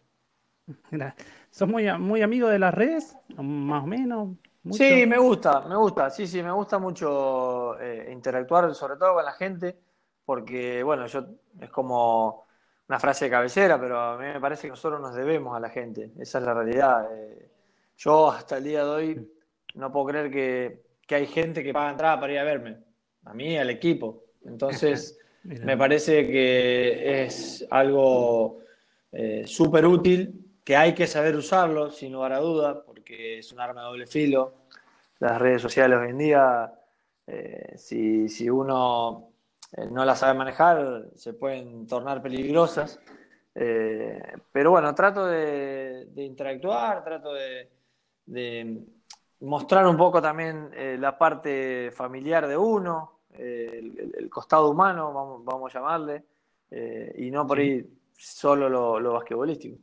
¿Sos 1.51 1.67
muy, 1.67 1.91
muy 2.00 2.22
amigo 2.22 2.50
de 2.50 2.60
las 2.60 2.74
redes? 2.74 3.15
Más 3.38 3.84
o 3.84 3.88
menos. 3.88 4.29
Sí, 4.72 5.05
me 5.05 5.17
gusta, 5.19 5.62
me 5.62 5.75
gusta, 5.75 6.10
sí, 6.10 6.25
sí, 6.25 6.41
me 6.41 6.51
gusta 6.51 6.79
mucho 6.79 7.79
eh, 7.79 8.10
interactuar, 8.12 8.74
sobre 8.74 8.95
todo 8.95 9.13
con 9.13 9.24
la 9.25 9.34
gente, 9.34 9.77
porque, 10.25 10.81
bueno, 10.81 11.05
yo 11.05 11.24
es 11.60 11.69
como 11.69 12.45
una 12.88 13.00
frase 13.00 13.25
de 13.25 13.31
cabecera, 13.31 13.79
pero 13.79 14.00
a 14.00 14.17
mí 14.17 14.25
me 14.25 14.41
parece 14.41 14.63
que 14.63 14.72
nosotros 14.72 15.00
nos 15.00 15.13
debemos 15.13 15.55
a 15.55 15.60
la 15.60 15.69
gente, 15.69 16.12
esa 16.17 16.39
es 16.39 16.45
la 16.45 16.53
realidad. 16.55 17.07
Eh, 17.12 17.51
yo 17.98 18.31
hasta 18.31 18.57
el 18.57 18.63
día 18.63 18.84
de 18.84 18.89
hoy 18.89 19.31
no 19.75 19.91
puedo 19.91 20.07
creer 20.07 20.31
que, 20.31 21.15
hay 21.15 21.27
gente 21.27 21.63
que 21.63 21.72
paga 21.72 21.91
entrada 21.91 22.19
para 22.19 22.34
ir 22.34 22.39
a 22.39 22.43
verme, 22.43 22.77
a 23.25 23.34
mí, 23.36 23.55
al 23.57 23.69
equipo. 23.69 24.24
Entonces, 24.43 25.19
me 25.46 25.78
parece 25.78 26.28
que 26.28 27.24
es 27.24 27.66
algo 27.70 28.60
eh, 29.12 29.44
súper 29.46 29.86
útil 29.86 30.46
que 30.66 30.75
hay 30.75 30.96
que 30.96 31.06
saber 31.06 31.36
usarlo, 31.36 31.92
sin 31.92 32.12
lugar 32.12 32.34
a 32.34 32.40
duda, 32.40 32.84
porque 32.84 33.38
es 33.38 33.52
un 33.54 33.60
arma 33.60 33.82
de 33.82 33.88
doble 33.88 34.08
filo. 34.08 34.56
Las 35.20 35.40
redes 35.40 35.62
sociales 35.62 36.00
hoy 36.00 36.10
en 36.10 36.18
día, 36.18 36.74
eh, 37.28 37.75
si, 37.78 38.50
uno 38.50 39.30
eh, 39.78 39.86
no 39.92 40.04
las 40.04 40.20
sabe 40.20 40.34
manejar, 40.34 41.06
se 41.16 41.34
pueden 41.34 41.86
tornar 41.86 42.22
peligrosas. 42.22 43.00
Eh, 43.54 44.20
pero 44.52 44.72
bueno, 44.72 44.94
trato 44.96 45.28
de, 45.28 46.08
interactuar, 46.18 47.04
trato 47.04 47.32
de, 48.25 48.84
mostrar 49.42 49.86
un 49.86 49.98
poco 49.98 50.20
también 50.20 50.72
la 51.00 51.16
parte 51.16 51.92
familiar 51.92 52.48
de 52.48 52.58
uno, 52.58 53.14
el, 53.38 54.30
costado 54.30 54.70
humano, 54.70 55.42
vamos, 55.44 55.75
a 55.75 55.80
llamarle, 55.80 56.24
y 57.18 57.32
no 57.32 57.46
por 57.46 57.60
ahí 57.60 57.86
solo 58.18 58.70
lo, 58.70 59.00
lo 59.00 59.13
basquetbolístico. 59.13 59.77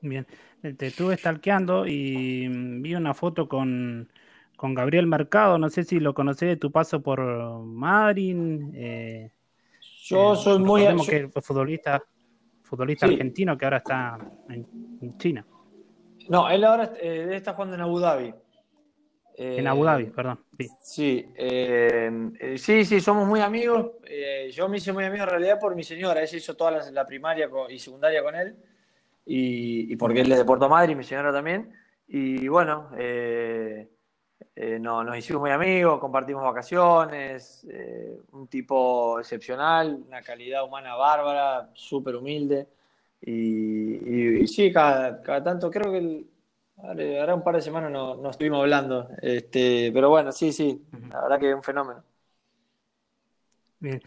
Bien, 0.00 0.26
eh, 0.62 0.74
te 0.74 0.88
estuve 0.88 1.16
stalkeando 1.16 1.86
y 1.86 2.48
mm, 2.48 2.82
vi 2.82 2.94
una 2.94 3.14
foto 3.14 3.48
con, 3.48 4.08
Gabriel 4.58 5.06
Mercado, 5.06 5.58
no 5.58 5.68
sé 5.68 5.84
si 5.84 6.00
lo 6.00 6.14
conocés 6.14 6.48
de 6.48 6.56
tu 6.56 6.70
paso 6.70 7.02
por 7.02 7.20
Madrid. 7.64 8.36
Eh, 8.74 9.30
yo 10.04 10.32
eh, 10.32 10.36
soy 10.36 10.58
muy... 10.58 10.82
que 11.06 11.28
futbolista, 11.42 12.02
futbolista 12.62 13.06
argentino 13.06 13.56
que 13.56 13.64
ahora 13.64 13.78
está 13.78 14.18
en, 14.48 15.18
China. 15.18 15.46
No, 16.28 16.48
él 16.48 16.64
ahora 16.64 16.84
está 17.00 17.52
jugando 17.52 17.74
en 17.76 17.82
Abu 17.82 18.00
Dhabi. 18.00 18.34
En 19.38 19.66
Abu 19.66 19.84
Dhabi, 19.84 20.06
perdón. 20.06 20.40
Sí, 20.80 21.26
sí, 22.56 22.84
sí, 22.84 23.00
somos 23.00 23.28
muy 23.28 23.40
amigos. 23.40 23.92
yo 24.52 24.68
me 24.68 24.78
hice 24.78 24.92
muy 24.92 25.04
amigo 25.04 25.24
en 25.24 25.30
realidad 25.30 25.60
por 25.60 25.74
mi 25.74 25.84
señora. 25.84 26.22
Ella 26.22 26.36
hizo 26.36 26.56
toda 26.56 26.70
la 26.90 27.06
primaria 27.06 27.48
y 27.68 27.78
secundaria 27.78 28.22
con 28.22 28.34
él 28.34 28.56
y, 29.26 29.96
porque 29.96 30.20
él 30.20 30.30
es 30.30 30.38
de 30.38 30.44
Puerto 30.44 30.68
Madryn, 30.68 30.96
mi 30.96 31.04
señora 31.04 31.32
también. 31.32 31.72
Y 32.06 32.46
bueno, 32.46 32.90
eh, 32.96 33.88
eh, 34.54 34.78
no, 34.80 35.02
nos 35.02 35.18
hicimos 35.18 35.40
muy 35.40 35.50
amigos, 35.50 35.98
compartimos 35.98 36.44
vacaciones, 36.44 37.66
eh, 37.68 38.20
un 38.32 38.46
tipo 38.46 39.18
excepcional, 39.18 40.04
una 40.06 40.22
calidad 40.22 40.64
humana 40.64 40.94
bárbara, 40.94 41.70
súper 41.74 42.14
humilde. 42.14 42.68
Y, 43.20 44.46
sí, 44.46 44.72
cada, 44.72 45.20
tanto, 45.42 45.70
creo 45.70 45.90
que 45.90 46.24
ahora 46.76 47.34
un 47.34 47.42
par 47.42 47.56
de 47.56 47.62
semanas 47.62 47.90
no, 47.90 48.30
estuvimos 48.30 48.60
hablando. 48.60 49.08
Este, 49.22 49.90
pero 49.92 50.10
bueno, 50.10 50.32
sí, 50.32 50.52
sí, 50.52 50.86
la 51.10 51.22
verdad 51.22 51.40
que 51.40 51.50
es 51.50 51.56
un 51.56 51.62
fenómeno. 51.62 52.02
Bien. 53.78 54.00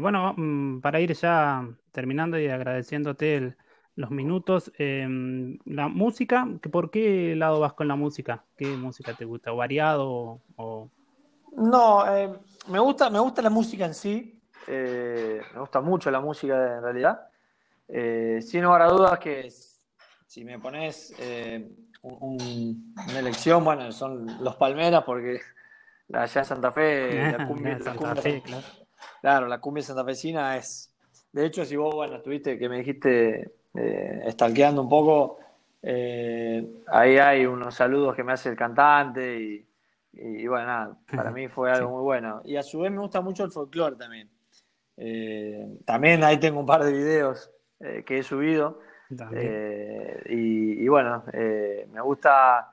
bueno, 0.00 0.34
mm, 0.36 0.80
para 0.80 1.00
ir 1.00 1.12
ya 1.14 1.66
terminando 1.90 2.38
y 2.38 2.48
agradeciéndote 2.48 3.36
el, 3.36 3.56
los 3.96 4.10
minutos. 4.10 4.72
Em, 4.78 5.58
la 5.64 5.88
música, 5.88 6.48
¿por 6.70 6.90
qué 6.90 7.34
lado 7.36 7.60
vas 7.60 7.74
con 7.74 7.88
la 7.88 7.96
música? 7.96 8.44
¿Qué 8.56 8.66
música 8.66 9.14
te 9.14 9.24
gusta? 9.24 9.52
¿Variado 9.52 10.40
o...? 10.56 10.88
No, 11.54 12.16
eh, 12.16 12.32
me, 12.68 12.78
gusta, 12.78 13.10
me 13.10 13.18
gusta 13.18 13.42
la 13.42 13.50
música 13.50 13.84
en 13.84 13.94
sí. 13.94 14.40
Eh, 14.66 15.42
me 15.52 15.60
gusta 15.60 15.80
mucho 15.80 16.10
la 16.10 16.20
música 16.20 16.76
en 16.76 16.82
realidad. 16.82 17.28
Eh, 17.88 18.40
sin 18.40 18.62
lugar 18.62 18.82
a 18.82 18.88
dudas 18.88 19.18
que 19.18 19.50
si 20.32 20.46
me 20.46 20.58
pones 20.58 21.14
una 22.00 23.18
elección, 23.18 23.62
bueno, 23.62 23.92
son 23.92 24.42
los 24.42 24.56
Palmeras 24.56 25.04
porque 25.04 25.40
allá 26.10 26.40
en 26.40 26.44
Santa 26.46 26.72
Fe, 26.72 27.32
la 27.38 27.46
cumbia, 27.46 27.78
claro. 27.78 28.22
claro, 29.20 29.46
la 29.46 29.60
cumbia 29.60 29.82
santafesina 29.82 30.56
es... 30.56 30.90
De 31.32 31.44
hecho, 31.44 31.66
si 31.66 31.76
vos, 31.76 31.94
bueno, 31.94 32.16
estuviste, 32.16 32.58
que 32.58 32.66
me 32.66 32.78
dijiste 32.78 33.52
eh, 33.74 34.26
stalkeando 34.30 34.80
un 34.80 34.88
poco, 34.88 35.38
eh, 35.82 36.66
ahí 36.86 37.18
hay 37.18 37.44
unos 37.44 37.74
saludos 37.74 38.16
que 38.16 38.24
me 38.24 38.32
hace 38.32 38.48
el 38.48 38.56
cantante 38.56 39.66
y, 40.14 40.46
bueno, 40.46 40.66
nada, 40.66 40.98
para 41.14 41.30
mí 41.30 41.48
fue 41.48 41.70
algo 41.70 41.90
muy 41.90 42.02
bueno. 42.04 42.40
Y 42.44 42.56
a 42.56 42.62
su 42.62 42.80
vez 42.80 42.90
me 42.90 43.00
gusta 43.00 43.20
mucho 43.20 43.44
el 43.44 43.52
folclore 43.52 43.96
también. 43.96 44.30
Eh, 44.96 45.78
también 45.84 46.24
ahí 46.24 46.38
tengo 46.38 46.58
un 46.58 46.66
par 46.66 46.84
de 46.84 46.92
videos 46.92 47.50
eh, 47.80 48.02
que 48.06 48.20
he 48.20 48.22
subido. 48.22 48.80
Y, 50.26 50.88
bueno, 50.88 51.24
me 51.32 52.00
gusta 52.00 52.72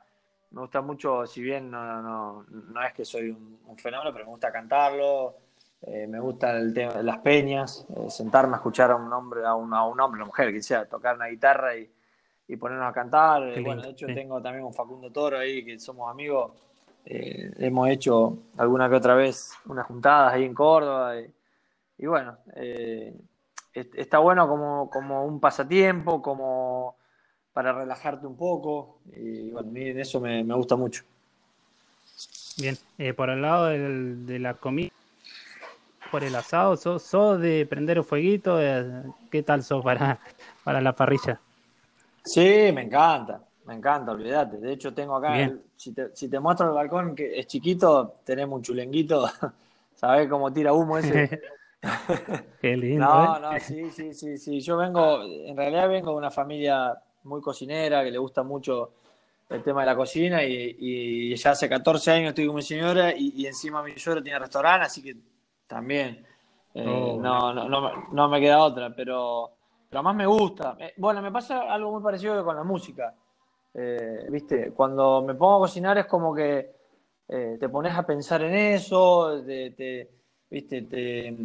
me 0.52 0.62
gusta 0.62 0.82
mucho, 0.82 1.28
si 1.28 1.42
bien 1.42 1.70
no, 1.70 2.02
no, 2.02 2.44
no 2.50 2.84
es 2.84 2.94
que 2.94 3.06
soy 3.06 3.30
un, 3.30 3.78
fenómeno, 3.78 4.12
pero 4.12 4.26
me 4.26 4.32
gusta 4.32 4.52
cantarlo, 4.52 5.36
eh, 5.84 6.08
me 6.08 6.20
gusta 6.20 6.58
el 6.58 6.74
tema 6.74 7.02
las 7.04 7.20
peñas, 7.20 7.86
eh, 7.96 8.10
sentarme 8.10 8.54
a 8.54 8.58
escuchar 8.58 8.92
a 8.92 8.96
un 8.96 9.12
hombre, 9.14 9.46
a 9.46 9.54
un, 9.54 9.74
a 9.74 9.86
un 9.86 10.00
hombre, 10.00 10.22
a 10.22 10.24
una 10.24 10.26
mujer, 10.26 10.52
que 10.52 10.62
sea, 10.62 10.86
tocar 10.86 11.16
una 11.16 11.28
guitarra 11.28 11.78
y, 11.78 11.90
y 12.48 12.56
ponernos 12.56 12.90
a 12.90 12.94
cantar. 12.94 13.44
Eh, 13.44 13.62
bueno, 13.62 13.84
de 13.84 13.92
hecho 13.92 14.08
tengo 14.08 14.42
también 14.42 14.66
un 14.66 14.74
Facundo 14.74 15.12
Toro 15.12 15.38
ahí, 15.38 15.64
que 15.64 15.80
somos 15.80 16.10
amigos. 16.10 16.52
hemos 17.06 17.90
hecho 17.90 18.40
alguna 18.58 18.90
que 18.90 18.96
otra 18.96 19.14
vez 19.14 19.54
unas 19.68 19.86
juntadas 19.86 20.34
ahí 20.34 20.46
en 20.46 20.54
Córdoba. 20.54 21.14
Y, 21.98 22.06
bueno, 22.08 22.38
está 23.74 24.20
bueno 24.20 24.48
como, 24.48 24.90
como 24.90 25.26
un 25.26 25.40
pasatiempo, 25.40 26.22
como 26.22 26.96
para 27.54 27.74
relajarte 27.74 28.28
un 28.28 28.36
poco. 28.36 29.00
Y 29.16 29.52
bueno, 29.52 29.70
a 29.70 29.72
mí 29.72 29.90
eso 29.90 30.20
me, 30.20 30.44
me 30.44 30.56
gusta 30.56 30.76
mucho. 30.76 31.04
Bien, 32.58 32.78
por 33.16 33.30
el 33.30 33.42
lado 33.42 33.68
del, 33.68 34.26
de 34.26 34.40
la 34.40 34.54
comida 34.54 34.92
por 36.10 36.24
el 36.24 36.36
asado? 36.36 36.76
¿Sos, 36.76 37.40
de 37.40 37.66
prender 37.70 38.00
un 38.00 38.06
fueguito? 38.06 38.62
Eh, 38.62 39.04
¿Qué 39.32 39.44
tal 39.44 39.64
sos 39.64 39.84
para, 39.84 40.20
para 40.64 40.82
la 40.82 40.94
parrilla? 40.94 41.40
Sí, 42.24 42.72
me 42.74 42.84
encanta, 42.84 43.42
me 43.66 43.76
encanta, 43.76 44.12
olvídate. 44.12 44.58
De 44.58 44.74
hecho, 44.74 44.94
tengo 44.94 45.16
acá, 45.16 45.52
si, 45.76 45.94
te, 45.94 46.16
si, 46.16 46.28
te, 46.28 46.40
muestro 46.40 46.68
el 46.68 46.74
balcón, 46.74 47.16
que 47.16 47.40
es 47.40 47.48
chiquito, 47.48 48.16
tenemos 48.24 48.58
un 48.58 48.64
chulenguito, 48.64 49.30
¿sabés 49.96 50.30
cómo 50.30 50.52
tira 50.52 50.74
humo 50.74 50.98
ese? 50.98 51.42
Qué 52.62 52.76
lindo. 52.76 53.06
No, 53.06 53.38
¿eh? 53.38 53.40
no, 53.42 53.60
sí, 53.60 53.92
sí, 53.92 54.14
sí, 54.14 54.38
sí. 54.38 54.60
Yo 54.60 54.78
vengo, 54.78 55.22
en 55.24 55.56
realidad 55.56 55.90
vengo 55.90 56.12
de 56.12 56.18
una 56.18 56.32
familia 56.32 56.94
muy 57.24 57.42
cocinera, 57.42 58.04
que 58.04 58.12
le 58.12 58.18
gusta 58.18 58.44
mucho 58.44 58.94
el 59.50 59.64
tema 59.64 59.82
de 59.82 59.88
la 59.88 59.96
cocina 59.96 60.44
y, 60.44 61.36
ya 61.36 61.52
hace 61.52 61.68
14 61.68 62.12
años 62.12 62.30
estoy 62.30 62.46
con 62.46 62.56
mi 62.56 62.62
señora 62.62 63.16
y, 63.16 63.34
y 63.36 63.48
encima 63.48 63.82
mi 63.82 63.98
suegro 63.98 64.22
tiene 64.22 64.40
restaurante, 64.40 64.86
así 64.86 65.02
que 65.02 65.16
también. 65.68 66.26
Eh, 66.74 66.86
oh. 66.88 67.20
no, 67.20 67.54
no, 67.54 67.68
no, 67.68 68.08
no, 68.12 68.30
me 68.30 68.40
queda 68.40 68.60
otra, 68.60 68.94
pero, 68.96 69.52
pero 69.90 70.04
más 70.04 70.16
me 70.16 70.26
gusta. 70.26 70.78
Bueno, 70.98 71.22
me 71.22 71.32
pasa 71.32 71.62
algo 71.74 71.92
muy 71.92 72.04
parecido 72.04 72.44
con 72.44 72.56
la 72.56 72.64
música. 72.64 73.16
Eh, 73.74 74.28
¿Viste? 74.30 74.72
Cuando 74.72 75.22
me 75.22 75.36
pongo 75.36 75.58
a 75.58 75.60
cocinar 75.60 75.98
es 75.98 76.06
como 76.06 76.34
que 76.34 76.78
te 77.28 77.70
pones 77.70 77.96
a 77.96 78.04
pensar 78.08 78.42
en 78.42 78.56
eso, 78.56 79.44
te, 79.46 80.10
¿viste? 80.50 80.84
Te, 80.84 81.36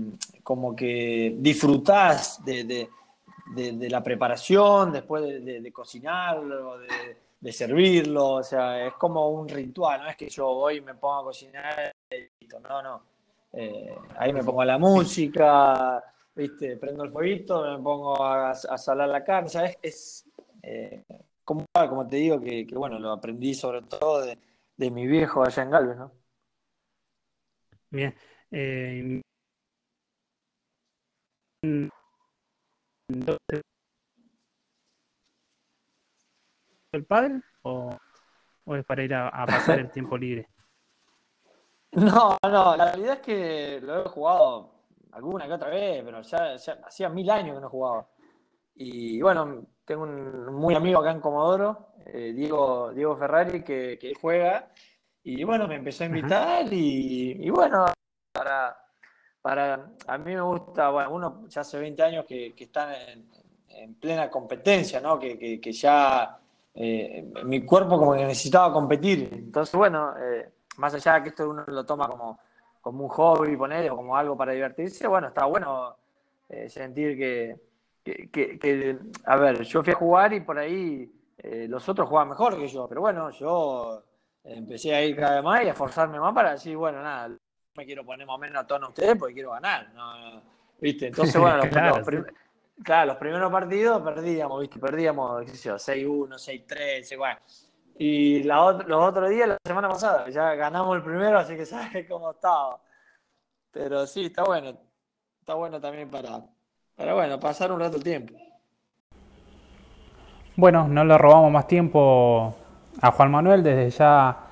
como 0.43 0.75
que 0.75 1.37
disfrutás 1.39 2.45
de, 2.45 2.65
de, 2.65 3.91
la 3.91 4.03
preparación, 4.03 4.93
después 4.93 5.45
de, 5.45 5.73
cocinarlo, 5.73 6.79
de, 7.41 7.53
servirlo. 7.53 8.35
O 8.35 8.43
sea, 8.43 8.87
es 8.87 8.95
como 8.95 9.29
un 9.31 9.49
ritual, 9.49 10.03
no 10.03 10.09
es 10.09 10.17
que 10.17 10.29
yo 10.29 10.47
voy 10.47 10.77
y 10.77 10.81
me 10.81 10.95
pongo 10.95 11.21
a 11.21 11.25
cocinar 11.25 11.95
no, 12.63 12.83
no 12.83 13.03
eh, 13.53 13.95
ahí 14.17 14.33
me 14.33 14.43
pongo 14.43 14.65
la 14.65 14.79
música, 14.79 16.03
¿viste? 16.35 16.77
prendo 16.77 17.05
el 17.05 17.11
fueguito, 17.11 17.63
me 17.63 17.83
pongo 17.83 18.25
a, 18.25 18.55
salar 18.55 19.09
la 19.09 19.23
carne, 19.23 19.49
¿sabes? 19.49 19.79
Es, 19.81 20.27
eh, 20.63 21.05
como, 21.45 21.65
como 21.73 22.07
te 22.09 22.17
digo, 22.17 22.41
que, 22.41 22.67
bueno, 22.75 22.99
lo 22.99 23.13
aprendí 23.13 23.55
sobre 23.55 23.83
todo 23.83 24.23
de, 24.23 24.39
de 24.77 24.91
mi 24.91 25.07
viejo 25.07 25.45
allá 25.45 25.63
en 25.63 25.71
Galvez, 25.71 25.97
¿no? 25.97 26.11
Bien. 27.91 28.15
Eh, 28.51 29.21
el 36.93 37.05
padre 37.07 37.41
o, 37.63 37.97
es 38.67 38.85
para 38.85 39.03
ir 39.03 39.15
a, 39.15 39.31
pasar 39.47 39.81
el 39.81 39.91
tiempo 39.91 40.17
libre? 40.17 40.49
No, 41.93 42.37
no, 42.43 42.77
la 42.77 42.87
realidad 42.87 43.15
es 43.15 43.21
que 43.21 43.81
lo 43.81 44.05
he 44.05 44.09
jugado 44.09 44.75
alguna 45.13 45.47
que 45.47 45.53
otra 45.53 45.71
vez, 45.71 46.03
pero 46.05 46.23
ya, 46.23 46.55
hacía 46.55 47.09
mil 47.09 47.31
años 47.31 47.55
que 47.55 47.61
no 47.61 47.71
jugaba. 47.71 48.09
Y 48.75 49.23
bueno, 49.23 49.65
tengo 49.85 50.03
un 50.03 50.53
muy 50.55 50.75
amigo 50.75 51.01
acá 51.01 51.13
en 51.13 51.21
Comodoro, 51.21 51.95
eh, 52.07 52.33
Diego, 52.35 52.93
Diego 52.93 53.17
Ferrari, 53.17 53.63
que, 53.63 53.97
que, 54.01 54.13
juega. 54.15 54.73
Y 55.23 55.45
bueno, 55.45 55.69
me 55.69 55.77
empezó 55.77 56.03
a 56.03 56.09
invitar 56.09 56.67
y, 56.73 57.49
bueno, 57.51 57.87
para, 58.35 58.77
para, 59.41 59.91
a 60.09 60.19
mí 60.19 60.35
me 60.35 60.41
gusta, 60.41 60.91
bueno, 60.91 61.11
uno 61.11 61.49
ya 61.49 61.61
hace 61.61 61.79
20 61.79 62.03
años 62.03 62.25
que, 62.27 62.53
que 62.53 62.65
están 62.65 62.93
en, 62.93 63.95
plena 63.95 64.31
competencia, 64.31 65.01
¿no? 65.01 65.19
Que, 65.19 65.61
que 65.61 65.73
ya 65.73 66.39
eh, 66.75 67.33
mi 67.45 67.65
cuerpo 67.65 67.99
como 67.99 68.15
que 68.15 68.25
necesitaba 68.25 68.73
competir. 68.73 69.31
Entonces, 69.33 69.75
bueno, 69.75 70.15
eh, 70.19 70.51
más 70.77 70.95
allá 70.95 71.15
de 71.15 71.23
que 71.23 71.29
esto 71.31 71.49
uno 71.49 71.65
lo 71.67 71.85
toma 71.85 72.09
como, 72.09 72.39
como 72.81 73.05
un 73.05 73.11
hobby, 73.11 73.57
poner, 73.57 73.91
o 73.91 73.97
como 73.97 74.17
algo 74.17 74.37
para 74.37 74.53
divertirse, 74.53 75.07
bueno, 75.07 75.29
está 75.29 75.45
bueno 75.47 75.97
eh, 76.49 76.69
sentir 76.69 77.17
que, 77.17 77.61
que, 78.31 78.99
a 79.25 79.37
ver, 79.37 79.63
yo 79.63 79.83
fui 79.83 79.93
a 79.93 79.97
jugar 79.97 80.33
y 80.33 80.41
por 80.41 80.59
ahí 80.59 81.11
los 81.69 81.89
otros 81.89 82.09
jugaban 82.09 82.31
mejor 82.31 82.57
que 82.57 82.69
yo, 82.69 82.89
pero 82.89 83.03
bueno, 83.03 83.31
yo 83.31 84.03
empecé 84.45 84.95
a 84.95 85.05
ir 85.05 85.17
cada 85.17 85.37
vez 85.37 85.45
más 85.45 85.63
y 85.63 85.69
a 85.69 85.71
esforzarme 85.73 86.19
más 86.19 86.33
para 86.33 86.53
decir, 86.53 86.77
bueno, 86.77 87.03
nada, 87.03 87.37
me 87.77 87.85
quiero 87.85 88.05
poner 88.05 88.27
más 88.27 88.37
o 88.37 88.39
menos 88.39 88.63
a 88.63 88.67
tono 88.67 88.89
ustedes 88.89 89.17
porque 89.17 89.35
quiero 89.35 89.53
ganar, 89.53 89.89
¿viste? 90.81 91.09
Entonces, 91.09 91.37
bueno, 91.41 91.59
los, 91.59 92.25
Claro, 92.83 93.13
los 93.13 93.17
primeros 93.19 93.53
partidos 93.53 94.03
perdíamos, 94.03 94.61
¿viste? 94.61 94.81
Perdíamos, 94.81 95.45
qué 95.45 95.57
sé 95.57 95.69
yo, 95.69 95.77
6-1, 95.77 96.67
6-3, 96.67 97.13
igual. 97.13 97.39
Y 97.97 98.43
la 98.43 98.73
los 98.73 99.09
otros 99.09 99.31
días, 99.31 99.49
la 99.49 99.59
semana 99.65 99.89
pasada, 99.89 100.29
ya 100.29 100.55
ganamos 100.55 100.97
el 100.97 101.03
primero, 101.03 101.39
así 101.39 101.55
que 101.57 101.67
sabes 101.67 102.07
cómo 102.09 102.33
estaba. 102.33 102.81
Pero 103.71 104.07
sí, 104.07 104.27
está 104.27 104.43
bueno. 104.43 104.77
Está 105.41 105.55
bueno 105.55 105.81
también 105.81 106.11
para, 106.11 106.43
para 106.97 107.15
bueno, 107.15 107.39
pasar 107.39 107.71
un 107.71 107.79
rato 107.79 107.97
el 107.97 108.03
tiempo. 108.03 108.35
Bueno, 110.57 110.89
no 110.89 111.05
le 111.05 111.19
robamos 111.19 111.53
más 111.53 111.67
tiempo 111.67 112.57
a 113.01 113.11
Juan 113.11 113.31
Manuel, 113.31 113.63
desde 113.63 113.91
ya 113.91 114.44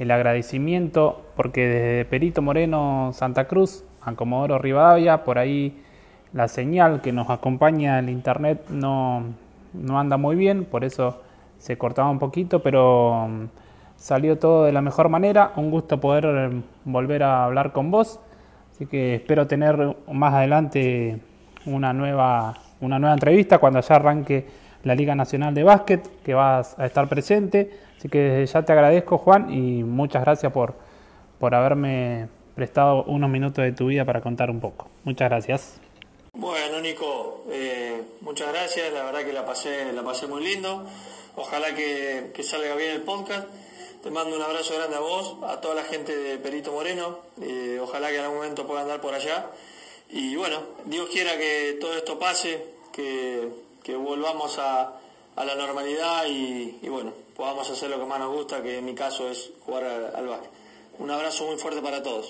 el 0.00 0.10
agradecimiento, 0.10 1.22
porque 1.36 1.68
desde 1.68 2.04
Perito 2.06 2.40
Moreno, 2.40 3.10
Santa 3.12 3.46
Cruz, 3.46 3.84
a 4.00 4.14
Comodoro 4.14 4.58
Rivadavia, 4.58 5.24
por 5.24 5.38
ahí 5.38 5.76
la 6.32 6.48
señal 6.48 7.02
que 7.02 7.12
nos 7.12 7.28
acompaña 7.28 7.98
el 7.98 8.08
internet 8.08 8.64
no, 8.70 9.24
no 9.74 10.00
anda 10.00 10.16
muy 10.16 10.36
bien, 10.36 10.64
por 10.64 10.84
eso 10.84 11.20
se 11.58 11.76
cortaba 11.76 12.08
un 12.08 12.18
poquito, 12.18 12.62
pero 12.62 13.28
mm, 13.28 13.44
salió 13.96 14.38
todo 14.38 14.64
de 14.64 14.72
la 14.72 14.80
mejor 14.80 15.10
manera. 15.10 15.52
Un 15.56 15.70
gusto 15.70 16.00
poder 16.00 16.50
mm, 16.50 16.62
volver 16.86 17.22
a 17.22 17.44
hablar 17.44 17.72
con 17.72 17.90
vos. 17.90 18.20
Así 18.72 18.86
que 18.86 19.16
espero 19.16 19.46
tener 19.46 19.96
más 20.10 20.32
adelante 20.32 21.20
una 21.66 21.92
nueva, 21.92 22.54
una 22.80 22.98
nueva 22.98 23.12
entrevista 23.12 23.58
cuando 23.58 23.80
ya 23.80 23.96
arranque 23.96 24.46
la 24.84 24.94
Liga 24.94 25.14
Nacional 25.14 25.52
de 25.52 25.62
Básquet, 25.62 26.22
que 26.22 26.32
vas 26.32 26.78
a 26.78 26.86
estar 26.86 27.06
presente. 27.06 27.89
Así 28.00 28.08
que 28.08 28.46
ya 28.46 28.64
te 28.64 28.72
agradezco, 28.72 29.18
Juan, 29.18 29.52
y 29.52 29.84
muchas 29.84 30.22
gracias 30.22 30.50
por, 30.54 30.72
por 31.38 31.54
haberme 31.54 32.28
prestado 32.54 33.04
unos 33.04 33.28
minutos 33.28 33.62
de 33.62 33.72
tu 33.72 33.88
vida 33.88 34.06
para 34.06 34.22
contar 34.22 34.48
un 34.48 34.58
poco. 34.58 34.88
Muchas 35.04 35.28
gracias. 35.28 35.74
Bueno, 36.32 36.80
Nico, 36.80 37.44
eh, 37.50 38.00
muchas 38.22 38.48
gracias. 38.54 38.90
La 38.94 39.04
verdad 39.04 39.22
que 39.22 39.34
la 39.34 39.44
pasé, 39.44 39.92
la 39.92 40.02
pasé 40.02 40.26
muy 40.26 40.42
lindo. 40.42 40.86
Ojalá 41.36 41.74
que, 41.74 42.32
salga 42.42 42.74
bien 42.74 42.92
el 42.92 43.02
podcast. 43.02 43.46
Te 44.02 44.10
mando 44.10 44.34
un 44.34 44.40
abrazo 44.40 44.74
grande 44.76 44.96
a 44.96 45.00
vos, 45.00 45.36
a 45.46 45.60
toda 45.60 45.74
la 45.74 45.84
gente 45.84 46.16
de 46.16 46.38
Perito 46.38 46.72
Moreno. 46.72 47.18
Eh, 47.42 47.78
ojalá 47.82 48.08
que 48.08 48.16
en 48.16 48.22
algún 48.22 48.38
momento 48.38 48.66
pueda 48.66 48.80
andar 48.80 49.02
por 49.02 49.12
allá. 49.12 49.50
Y 50.08 50.36
bueno, 50.36 50.56
Dios 50.86 51.06
quiera 51.12 51.36
que 51.36 51.76
todo 51.78 51.92
esto 51.92 52.18
pase, 52.18 52.64
que, 52.94 53.50
volvamos 53.94 54.58
a, 54.58 54.96
la 55.36 55.54
normalidad 55.54 56.24
y, 56.26 56.88
bueno, 56.88 57.12
podamos 57.40 57.70
hacer 57.70 57.88
lo 57.88 57.98
que 57.98 58.04
más 58.04 58.18
nos 58.18 58.34
gusta, 58.34 58.62
que 58.62 58.76
en 58.76 58.84
mi 58.84 58.94
caso 58.94 59.26
es 59.30 59.50
jugar 59.64 59.84
al, 59.84 60.14
al 60.14 60.40
Un 60.98 61.10
abrazo 61.10 61.46
muy 61.46 61.56
fuerte 61.56 61.80
para 61.80 62.02
todos. 62.02 62.26